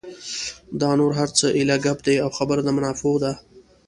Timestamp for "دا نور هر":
0.81-1.29